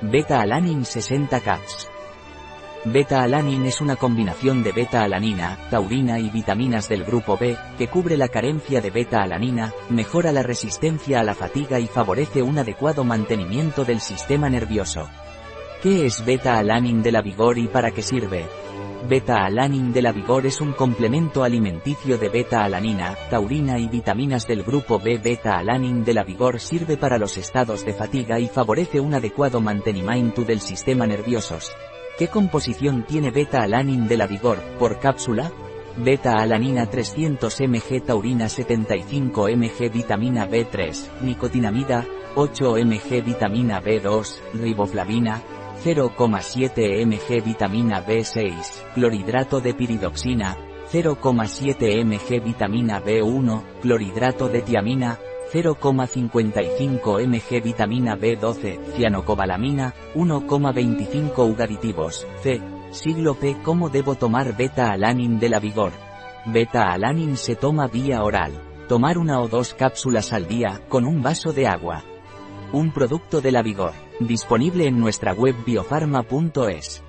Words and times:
Beta-alanin 0.00 0.84
60 0.84 1.40
caps. 1.40 1.90
Beta-alanin 2.84 3.66
es 3.66 3.80
una 3.80 3.96
combinación 3.96 4.62
de 4.62 4.70
beta-alanina, 4.70 5.58
taurina 5.70 6.20
y 6.20 6.30
vitaminas 6.30 6.88
del 6.88 7.02
grupo 7.02 7.36
B, 7.36 7.56
que 7.76 7.88
cubre 7.88 8.16
la 8.16 8.28
carencia 8.28 8.80
de 8.80 8.90
beta-alanina, 8.90 9.72
mejora 9.88 10.30
la 10.30 10.44
resistencia 10.44 11.18
a 11.18 11.24
la 11.24 11.34
fatiga 11.34 11.80
y 11.80 11.88
favorece 11.88 12.42
un 12.42 12.58
adecuado 12.58 13.02
mantenimiento 13.02 13.84
del 13.84 13.98
sistema 13.98 14.48
nervioso. 14.48 15.10
¿Qué 15.82 16.06
es 16.06 16.24
beta-alanin 16.24 17.02
de 17.02 17.10
la 17.10 17.20
vigor 17.20 17.58
y 17.58 17.66
para 17.66 17.90
qué 17.90 18.02
sirve? 18.02 18.46
Beta-alanin 19.08 19.90
de 19.90 20.02
la 20.02 20.12
vigor 20.12 20.44
es 20.44 20.60
un 20.60 20.72
complemento 20.72 21.42
alimenticio 21.42 22.18
de 22.18 22.28
beta-alanina, 22.28 23.16
taurina 23.30 23.78
y 23.78 23.88
vitaminas 23.88 24.46
del 24.46 24.62
grupo 24.62 24.98
B. 24.98 25.16
Beta-alanin 25.16 26.04
de 26.04 26.12
la 26.12 26.24
vigor 26.24 26.60
sirve 26.60 26.98
para 26.98 27.16
los 27.16 27.38
estados 27.38 27.86
de 27.86 27.94
fatiga 27.94 28.38
y 28.38 28.48
favorece 28.48 29.00
un 29.00 29.14
adecuado 29.14 29.62
mantenimiento 29.62 30.42
del 30.42 30.60
sistema 30.60 31.06
nervioso. 31.06 31.56
¿Qué 32.18 32.28
composición 32.28 33.06
tiene 33.06 33.30
beta-alanin 33.30 34.08
de 34.08 34.18
la 34.18 34.26
vigor, 34.26 34.58
por 34.78 34.98
cápsula? 34.98 35.50
Beta-alanina 35.96 36.84
300 36.84 37.60
mg 37.62 38.02
taurina 38.04 38.46
75 38.50 39.48
mg 39.48 39.90
vitamina 39.90 40.46
B3, 40.46 41.22
nicotinamida, 41.22 42.04
8 42.34 42.74
mg 42.84 43.24
vitamina 43.24 43.80
B2, 43.80 44.52
riboflavina, 44.52 45.40
0,7 45.84 47.06
mg 47.06 47.44
vitamina 47.44 48.04
B6, 48.04 48.92
clorhidrato 48.94 49.60
de 49.60 49.74
piridoxina, 49.74 50.56
0,7 50.92 52.04
mg 52.04 52.44
vitamina 52.44 53.00
B1, 53.02 53.62
clorhidrato 53.80 54.48
de 54.48 54.62
tiamina, 54.62 55.18
0,55 55.52 57.26
mg 57.26 57.62
vitamina 57.62 58.16
B12, 58.16 58.96
cianocobalamina, 58.96 59.94
1,25 60.14 61.50
ugaritivos, 61.50 62.26
C. 62.42 62.60
Siglo 62.90 63.34
P. 63.34 63.56
¿Cómo 63.62 63.88
debo 63.90 64.14
tomar 64.14 64.56
beta-alanin 64.56 65.38
de 65.38 65.48
la 65.48 65.60
vigor? 65.60 65.92
Beta-alanin 66.46 67.36
se 67.36 67.54
toma 67.54 67.86
vía 67.86 68.22
oral. 68.22 68.52
Tomar 68.88 69.18
una 69.18 69.40
o 69.40 69.48
dos 69.48 69.74
cápsulas 69.74 70.32
al 70.32 70.48
día, 70.48 70.80
con 70.88 71.04
un 71.04 71.22
vaso 71.22 71.52
de 71.52 71.66
agua. 71.66 72.02
Un 72.72 72.92
producto 72.92 73.40
de 73.40 73.50
la 73.50 73.62
vigor. 73.62 73.94
Disponible 74.20 74.86
en 74.86 75.00
nuestra 75.00 75.32
web 75.32 75.54
biofarma.es. 75.64 77.02